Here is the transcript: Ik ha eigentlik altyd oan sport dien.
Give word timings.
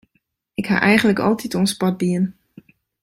Ik 0.53 0.65
ha 0.69 0.77
eigentlik 0.87 1.19
altyd 1.27 1.55
oan 1.57 1.67
sport 1.73 1.97
dien. 2.03 2.25